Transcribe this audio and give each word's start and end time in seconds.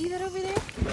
See 0.00 0.08
that 0.08 0.22
over 0.22 0.40
there? 0.40 0.89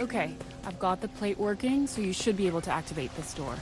Okay, 0.00 0.36
I've 0.64 0.78
got 0.78 1.00
the 1.00 1.08
plate 1.08 1.38
working, 1.38 1.88
so 1.88 2.00
you 2.00 2.12
should 2.12 2.36
be 2.36 2.46
able 2.46 2.60
to 2.60 2.70
activate 2.70 3.14
this 3.16 3.34
door. 3.34 3.54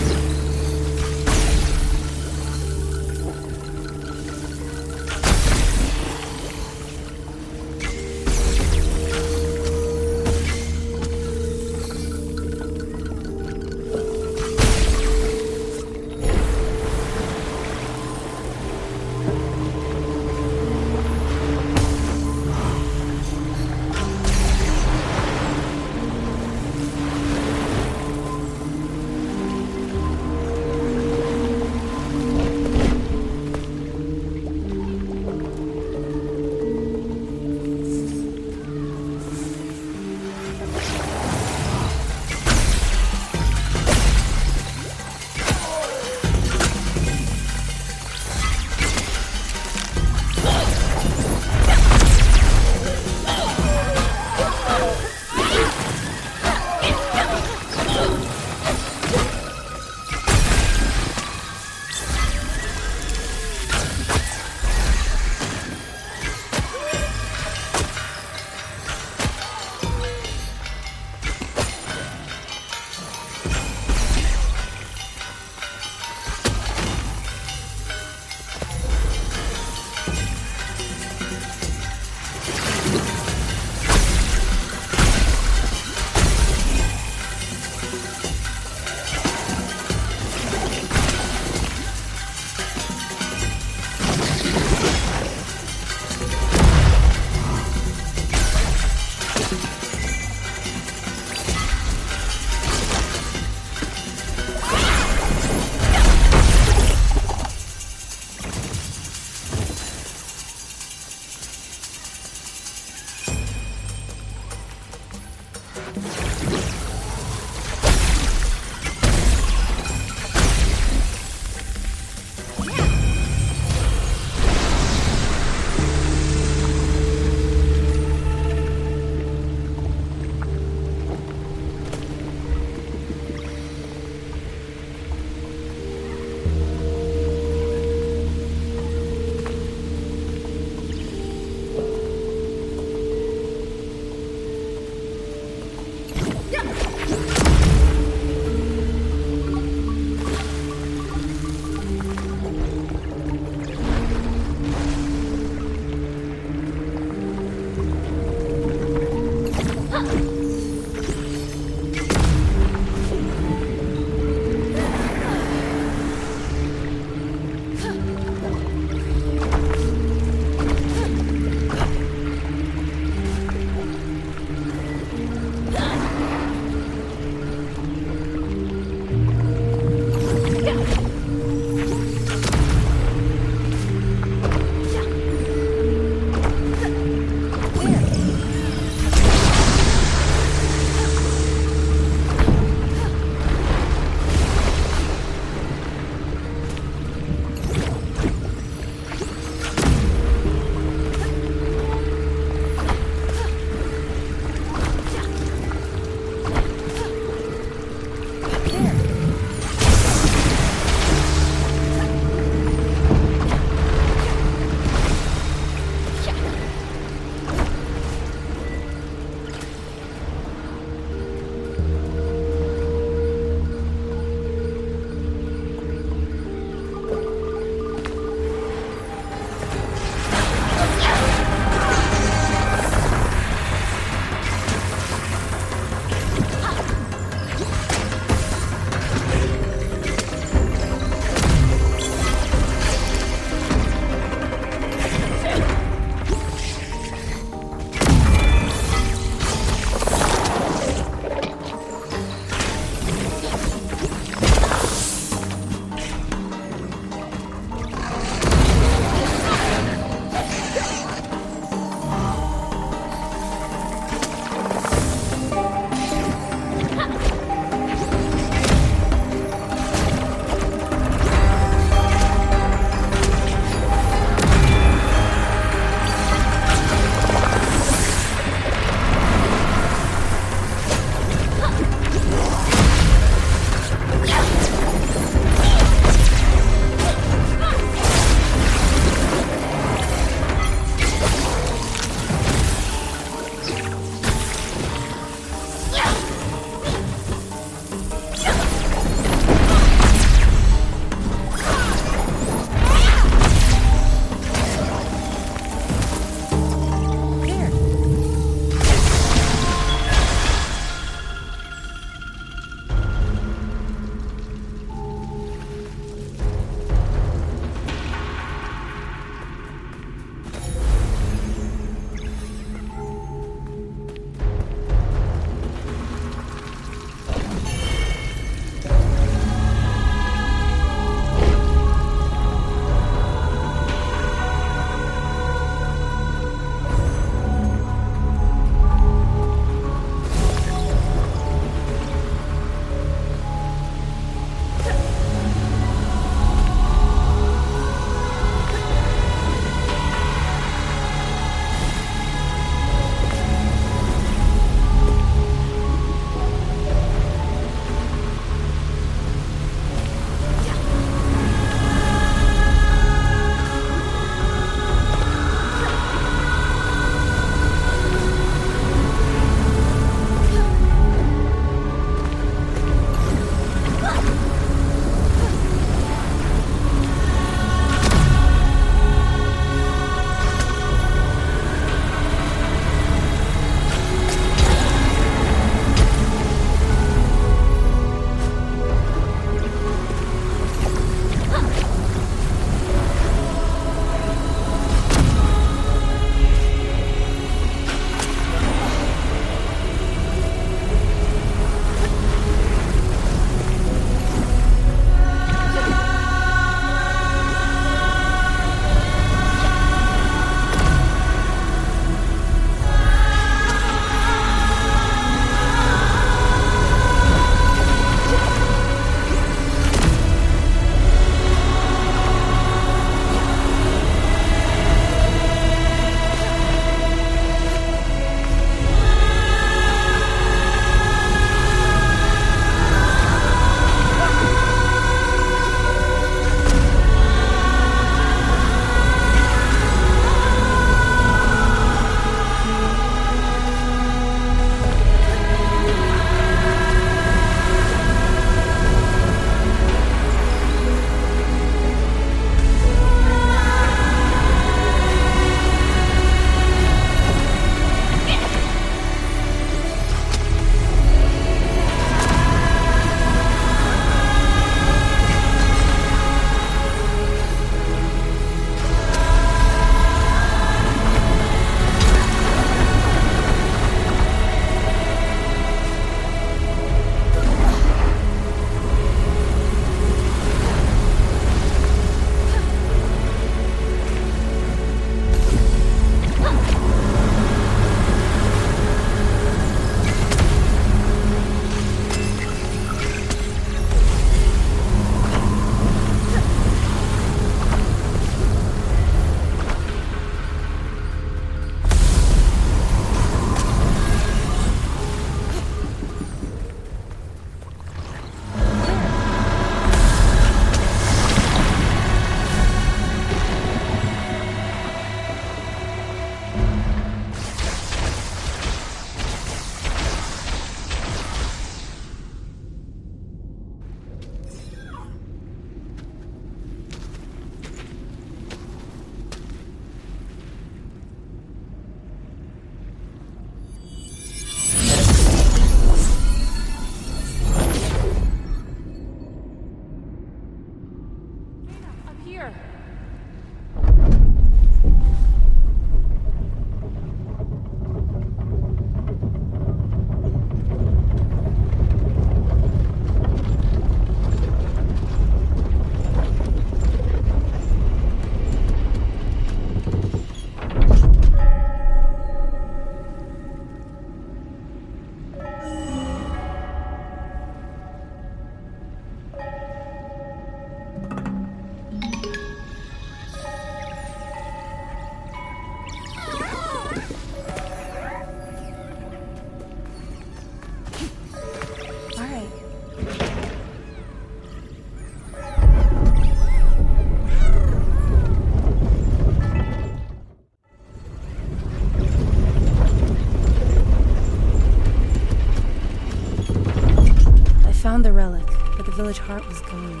The 598.06 598.12
relic, 598.12 598.46
but 598.76 598.86
the 598.86 598.92
village 598.92 599.18
heart 599.18 599.44
was 599.48 599.60
gone. 599.62 600.00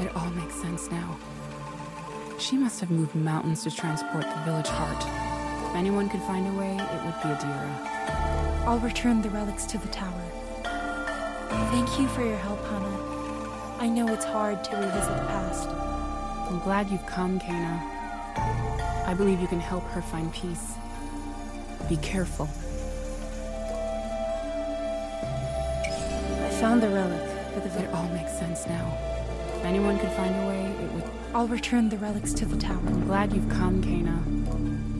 It 0.00 0.10
all 0.16 0.30
makes 0.30 0.56
sense 0.56 0.90
now. 0.90 1.16
She 2.40 2.56
must 2.56 2.80
have 2.80 2.90
moved 2.90 3.14
mountains 3.14 3.62
to 3.62 3.70
transport 3.70 4.24
the 4.24 4.42
village 4.44 4.66
heart. 4.66 5.04
If 5.70 5.76
anyone 5.76 6.08
could 6.08 6.22
find 6.22 6.44
a 6.48 6.58
way, 6.58 6.72
it 6.72 7.04
would 7.04 7.14
be 7.22 7.28
Adira. 7.28 8.66
I'll 8.66 8.80
return 8.80 9.22
the 9.22 9.30
relics 9.30 9.64
to 9.66 9.78
the 9.78 9.86
tower. 9.86 10.24
Thank 11.70 12.00
you 12.00 12.08
for 12.08 12.24
your 12.24 12.36
help, 12.36 12.60
Hannah. 12.64 13.76
I 13.78 13.88
know 13.90 14.12
it's 14.12 14.24
hard 14.24 14.64
to 14.64 14.76
revisit 14.76 15.16
the 15.16 15.26
past. 15.28 15.68
I'm 15.68 16.58
glad 16.58 16.90
you've 16.90 17.06
come, 17.06 17.38
Kena. 17.38 17.80
I 19.06 19.14
believe 19.16 19.40
you 19.40 19.46
can 19.46 19.60
help 19.60 19.84
her 19.90 20.02
find 20.02 20.32
peace. 20.32 20.74
Be 21.88 21.96
careful. 21.98 22.48
I 26.42 26.50
found 26.58 26.82
the 26.82 26.88
relic, 26.88 27.25
but 27.56 27.72
the 27.72 27.82
It 27.82 27.94
all 27.94 28.08
makes 28.08 28.32
sense 28.38 28.66
now. 28.66 28.86
If 29.56 29.64
anyone 29.64 29.98
could 29.98 30.12
find 30.12 30.34
a 30.34 30.46
way, 30.46 30.84
it 30.84 30.92
would. 30.92 31.04
I'll 31.34 31.48
return 31.48 31.88
the 31.88 31.96
relics 31.96 32.34
to 32.34 32.44
the 32.44 32.56
tower. 32.56 32.82
I'm 32.86 33.06
glad 33.06 33.32
you've 33.32 33.48
come, 33.48 33.82
Kena. 33.82 34.95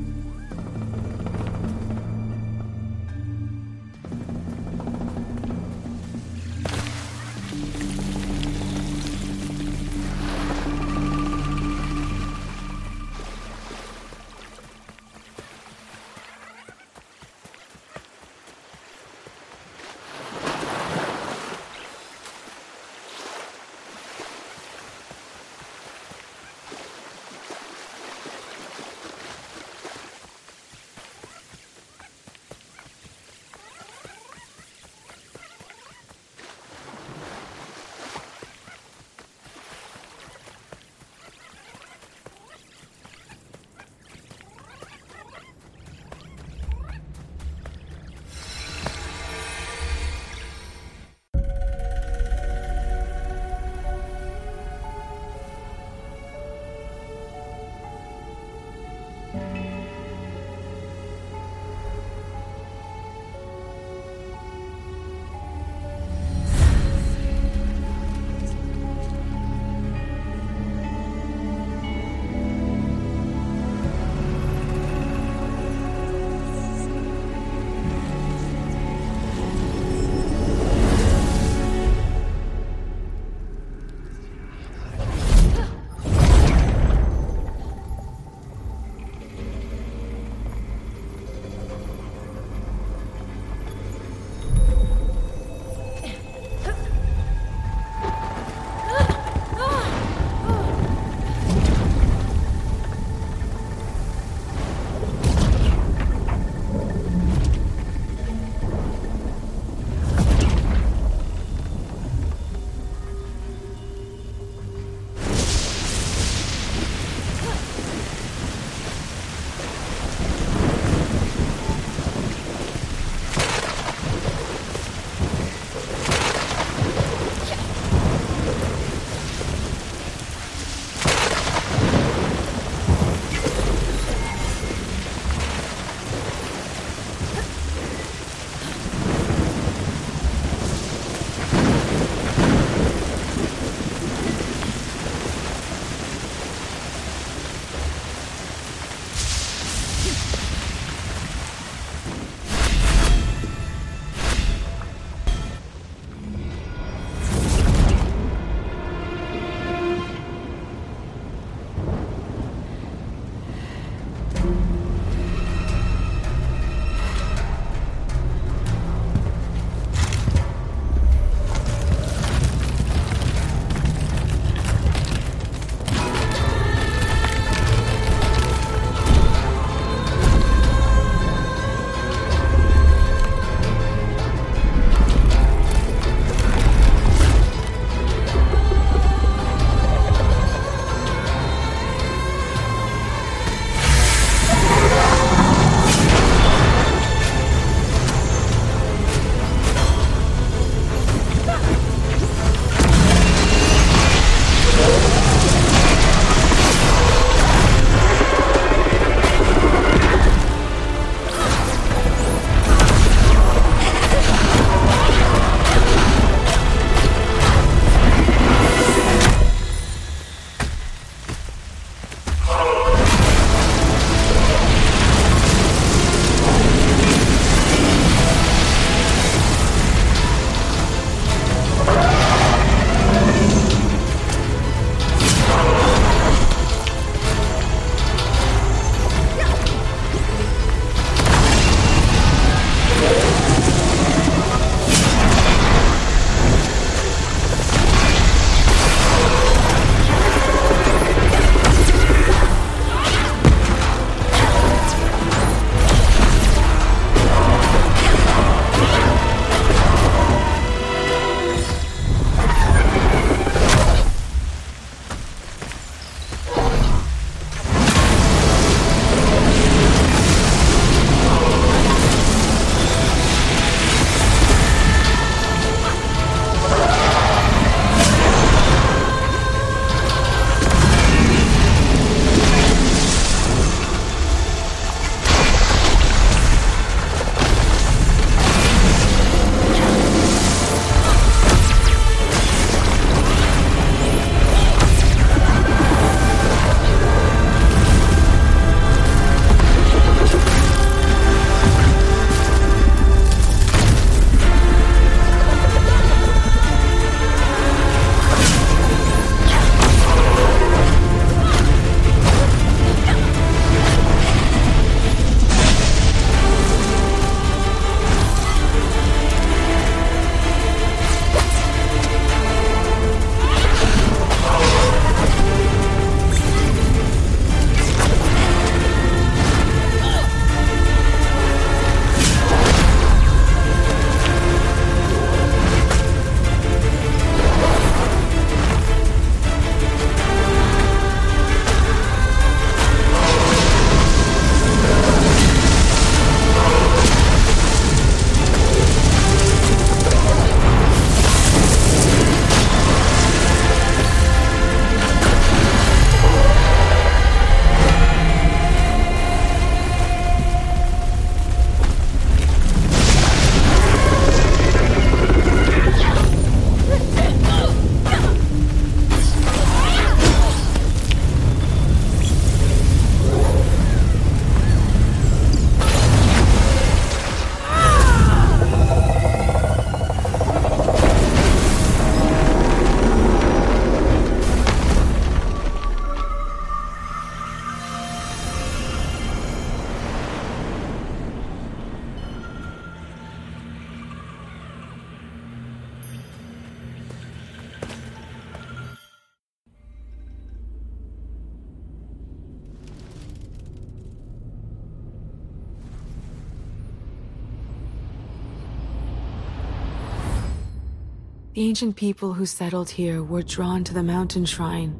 The 411.56 411.66
ancient 411.66 411.96
people 411.96 412.34
who 412.34 412.44
settled 412.44 412.90
here 412.90 413.22
were 413.22 413.40
drawn 413.40 413.82
to 413.84 413.94
the 413.94 414.02
mountain 414.02 414.44
shrine. 414.44 414.94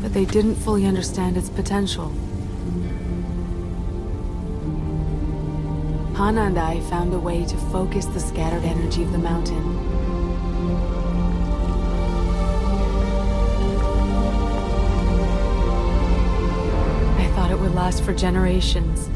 But 0.00 0.14
they 0.14 0.26
didn't 0.26 0.54
fully 0.54 0.86
understand 0.86 1.36
its 1.36 1.50
potential. 1.50 2.10
Hana 6.14 6.42
and 6.42 6.56
I 6.56 6.78
found 6.88 7.12
a 7.14 7.18
way 7.18 7.44
to 7.44 7.56
focus 7.72 8.06
the 8.06 8.20
scattered 8.20 8.62
energy 8.62 9.02
of 9.02 9.10
the 9.10 9.18
mountain. 9.18 9.76
I 17.18 17.26
thought 17.34 17.50
it 17.50 17.58
would 17.58 17.74
last 17.74 18.04
for 18.04 18.14
generations. 18.14 19.10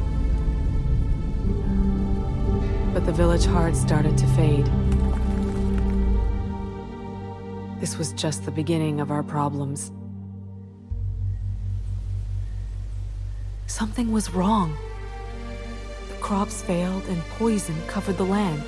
But 2.94 3.06
the 3.06 3.12
village 3.12 3.44
heart 3.44 3.74
started 3.74 4.16
to 4.16 4.26
fade. 4.28 4.70
This 7.80 7.98
was 7.98 8.12
just 8.12 8.44
the 8.44 8.52
beginning 8.52 9.00
of 9.00 9.10
our 9.10 9.24
problems. 9.24 9.90
Something 13.66 14.12
was 14.12 14.30
wrong 14.30 14.76
The 16.08 16.14
crops 16.20 16.62
failed 16.62 17.04
and 17.08 17.20
poison 17.30 17.74
covered 17.88 18.16
the 18.16 18.24
land. 18.24 18.62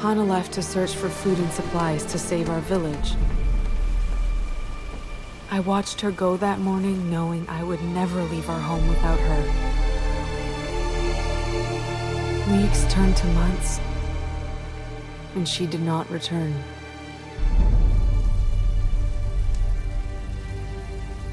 Hana 0.00 0.24
left 0.24 0.52
to 0.54 0.62
search 0.62 0.94
for 0.94 1.08
food 1.08 1.38
and 1.38 1.52
supplies 1.52 2.04
to 2.06 2.18
save 2.18 2.50
our 2.50 2.60
village. 2.62 3.14
I 5.54 5.60
watched 5.60 6.00
her 6.00 6.10
go 6.10 6.36
that 6.38 6.58
morning 6.58 7.08
knowing 7.08 7.48
I 7.48 7.62
would 7.62 7.80
never 7.80 8.24
leave 8.24 8.50
our 8.50 8.58
home 8.58 8.88
without 8.88 9.20
her. 9.20 9.42
Weeks 12.50 12.84
turned 12.92 13.16
to 13.18 13.26
months, 13.28 13.78
and 15.36 15.48
she 15.48 15.66
did 15.66 15.80
not 15.80 16.10
return. 16.10 16.60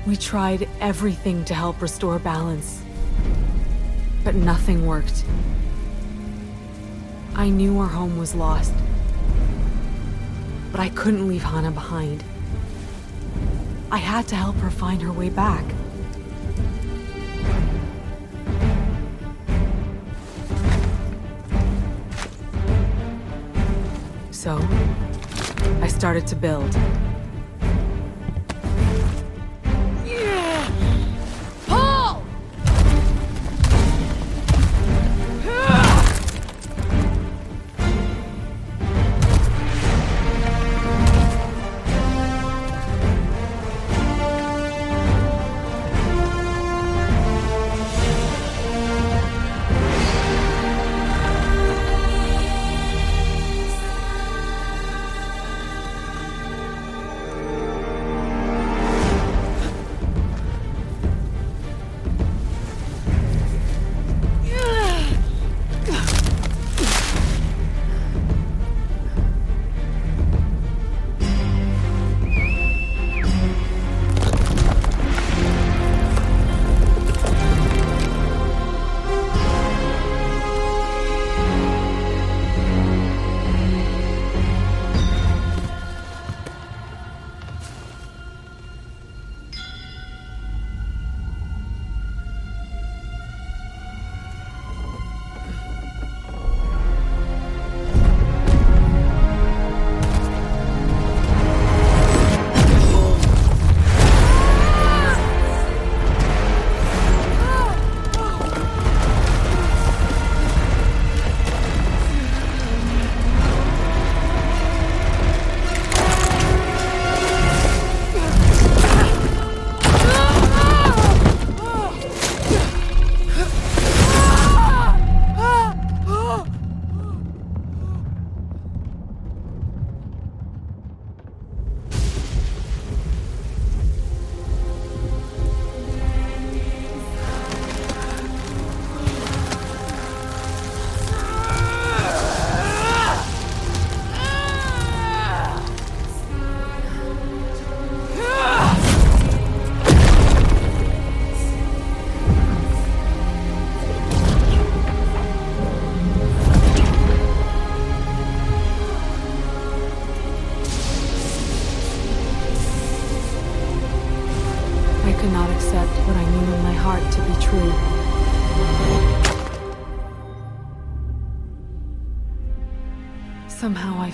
We 0.06 0.16
tried 0.18 0.70
everything 0.80 1.44
to 1.46 1.56
help 1.56 1.82
restore 1.82 2.20
balance. 2.20 2.84
But 4.24 4.36
nothing 4.36 4.86
worked. 4.86 5.26
I 7.34 7.50
knew 7.50 7.80
our 7.80 7.88
home 7.88 8.20
was 8.20 8.36
lost. 8.36 8.76
But 10.70 10.80
I 10.80 10.90
couldn't 10.90 11.28
leave 11.28 11.42
Hana 11.42 11.72
behind. 11.72 12.24
I 13.92 13.98
had 13.98 14.26
to 14.30 14.36
help 14.38 14.56
her 14.58 14.70
find 14.70 15.02
her 15.02 15.12
way 15.12 15.30
back. 15.30 15.66
So, 24.32 24.58
I 25.82 25.88
started 25.88 26.26
to 26.28 26.36
build. 26.38 26.74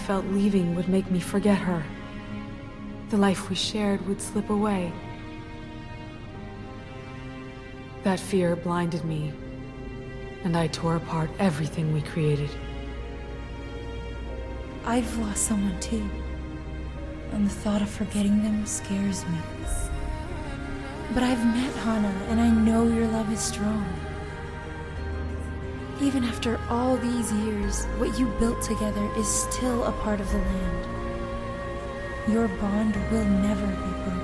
Felt 0.07 0.25
leaving 0.25 0.75
would 0.75 0.89
make 0.89 1.09
me 1.11 1.19
forget 1.19 1.57
her. 1.57 1.83
The 3.09 3.17
life 3.17 3.49
we 3.49 3.55
shared 3.55 4.05
would 4.07 4.21
slip 4.21 4.49
away. 4.49 4.91
That 8.03 8.19
fear 8.19 8.55
blinded 8.55 9.05
me, 9.05 9.31
and 10.43 10.57
I 10.57 10.67
tore 10.67 10.95
apart 10.95 11.29
everything 11.39 11.93
we 11.93 12.01
created. 12.01 12.49
I've 14.85 15.17
lost 15.17 15.43
someone 15.43 15.79
too, 15.79 16.09
and 17.31 17.45
the 17.45 17.53
thought 17.53 17.81
of 17.81 17.89
forgetting 17.89 18.43
them 18.43 18.65
scares 18.65 19.25
me. 19.25 19.37
But 21.13 21.23
I've 21.23 21.45
met 21.45 21.73
Hana, 21.83 22.13
and 22.29 22.39
I 22.39 22.49
know 22.49 22.85
your 22.87 23.07
love 23.07 23.31
is 23.31 23.39
strong. 23.39 23.85
Even 25.99 26.23
after 26.23 26.59
all 26.69 26.95
these 26.95 27.31
years, 27.33 27.85
what 27.97 28.19
you 28.19 28.27
built 28.39 28.61
together 28.61 29.09
is 29.17 29.27
still 29.27 29.83
a 29.83 29.91
part 30.03 30.21
of 30.21 30.31
the 30.31 30.37
land. 30.37 30.87
Your 32.31 32.47
bond 32.47 32.95
will 33.11 33.25
never 33.25 33.65
be 33.65 33.91
broken. 34.03 34.16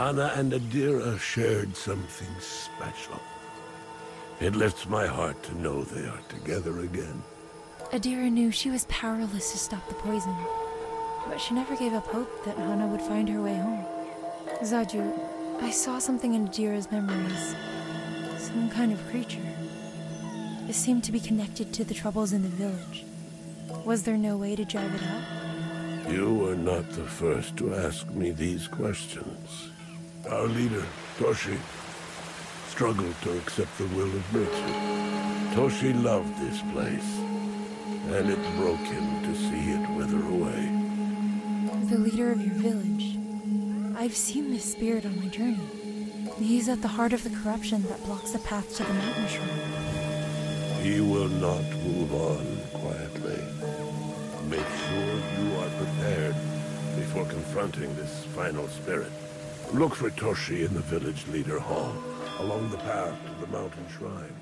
Hana 0.00 0.32
and 0.34 0.50
Adira 0.52 1.20
shared 1.20 1.76
something 1.76 2.34
special. 2.40 3.20
It 4.40 4.56
lifts 4.56 4.88
my 4.88 5.06
heart 5.06 5.42
to 5.42 5.60
know 5.60 5.82
they 5.82 6.06
are 6.08 6.22
together 6.26 6.80
again. 6.80 7.22
Adira 7.92 8.32
knew 8.32 8.50
she 8.50 8.70
was 8.70 8.86
powerless 8.86 9.52
to 9.52 9.58
stop 9.58 9.86
the 9.88 9.94
poison, 9.96 10.34
but 11.28 11.38
she 11.38 11.52
never 11.52 11.76
gave 11.76 11.92
up 11.92 12.06
hope 12.06 12.46
that 12.46 12.56
Hana 12.56 12.86
would 12.86 13.02
find 13.02 13.28
her 13.28 13.42
way 13.42 13.56
home. 13.56 13.84
Zaju, 14.62 15.04
I 15.60 15.70
saw 15.70 15.98
something 15.98 16.32
in 16.32 16.48
Adira's 16.48 16.90
memories. 16.90 17.54
Some 18.38 18.70
kind 18.70 18.94
of 18.94 19.08
creature. 19.10 19.46
It 20.66 20.76
seemed 20.76 21.04
to 21.04 21.12
be 21.12 21.20
connected 21.20 21.74
to 21.74 21.84
the 21.84 21.92
troubles 21.92 22.32
in 22.32 22.40
the 22.42 22.48
village. 22.48 23.04
Was 23.84 24.04
there 24.04 24.16
no 24.16 24.38
way 24.38 24.56
to 24.56 24.64
drive 24.64 24.94
it 24.94 25.02
out? 25.02 26.10
You 26.10 26.36
were 26.36 26.56
not 26.56 26.88
the 26.88 27.04
first 27.04 27.58
to 27.58 27.74
ask 27.74 28.08
me 28.12 28.30
these 28.30 28.66
questions. 28.66 29.72
Our 30.28 30.46
leader, 30.46 30.84
Toshi, 31.18 31.58
struggled 32.68 33.14
to 33.22 33.38
accept 33.38 33.76
the 33.78 33.86
will 33.86 34.04
of 34.04 34.34
nature. 34.34 35.54
Toshi 35.54 35.92
loved 36.02 36.38
this 36.38 36.60
place, 36.72 37.18
and 38.14 38.28
it 38.28 38.56
broke 38.56 38.78
him 38.78 39.22
to 39.22 39.34
see 39.34 39.70
it 39.70 39.90
wither 39.96 40.22
away. 40.26 40.68
The 41.88 41.98
leader 41.98 42.30
of 42.32 42.44
your 42.44 42.54
village. 42.54 43.16
I've 43.96 44.14
seen 44.14 44.50
this 44.50 44.70
spirit 44.70 45.06
on 45.06 45.18
my 45.18 45.26
journey. 45.28 45.66
He's 46.38 46.68
at 46.68 46.82
the 46.82 46.88
heart 46.88 47.12
of 47.12 47.24
the 47.24 47.30
corruption 47.30 47.82
that 47.88 48.04
blocks 48.04 48.30
the 48.30 48.38
path 48.40 48.76
to 48.76 48.84
the 48.84 48.92
mountain 48.92 49.26
shrine. 49.28 50.82
He 50.82 51.00
will 51.00 51.28
not 51.28 51.64
move 51.84 52.14
on 52.14 52.58
quietly. 52.72 53.42
Make 54.48 54.66
sure 54.86 55.14
you 55.38 55.56
are 55.56 55.70
prepared 55.84 56.36
before 56.96 57.24
confronting 57.24 57.94
this 57.96 58.24
final 58.26 58.68
spirit. 58.68 59.10
Look 59.72 59.94
for 59.94 60.10
Toshi 60.10 60.64
in 60.64 60.74
the 60.74 60.82
village 60.82 61.24
leader 61.32 61.60
hall, 61.60 61.92
along 62.40 62.70
the 62.70 62.76
path 62.78 63.14
to 63.24 63.46
the 63.46 63.52
mountain 63.52 63.84
shrine. 63.88 64.34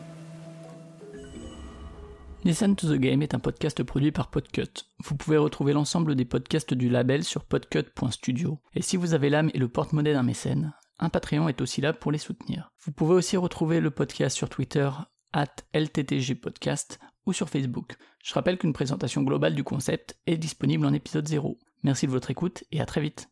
Listen 2.44 2.74
to 2.76 2.86
the 2.86 2.98
Game 2.98 3.20
est 3.20 3.34
un 3.34 3.38
podcast 3.38 3.82
produit 3.82 4.10
par 4.10 4.30
Podcut. 4.30 4.86
Vous 5.04 5.16
pouvez 5.16 5.36
retrouver 5.36 5.74
l'ensemble 5.74 6.14
des 6.14 6.24
podcasts 6.24 6.72
du 6.72 6.88
label 6.88 7.24
sur 7.24 7.44
podcut.studio. 7.44 8.58
Et 8.74 8.80
si 8.80 8.96
vous 8.96 9.12
avez 9.12 9.28
l'âme 9.28 9.50
et 9.52 9.58
le 9.58 9.68
porte-monnaie 9.68 10.14
d'un 10.14 10.22
mécène, 10.22 10.72
un 10.98 11.10
Patreon 11.10 11.50
est 11.50 11.60
aussi 11.60 11.82
là 11.82 11.92
pour 11.92 12.10
les 12.10 12.16
soutenir. 12.16 12.72
Vous 12.84 12.92
pouvez 12.92 13.12
aussi 13.12 13.36
retrouver 13.36 13.80
le 13.80 13.90
podcast 13.90 14.34
sur 14.34 14.48
Twitter, 14.48 14.88
at 15.34 15.54
LTTGpodcast 15.74 17.00
ou 17.26 17.34
sur 17.34 17.50
Facebook. 17.50 17.96
Je 18.24 18.32
rappelle 18.32 18.56
qu'une 18.56 18.72
présentation 18.72 19.22
globale 19.22 19.54
du 19.54 19.62
concept 19.62 20.18
est 20.26 20.38
disponible 20.38 20.86
en 20.86 20.94
épisode 20.94 21.28
0. 21.28 21.58
Merci 21.82 22.06
de 22.06 22.12
votre 22.12 22.30
écoute 22.30 22.64
et 22.72 22.80
à 22.80 22.86
très 22.86 23.02
vite. 23.02 23.28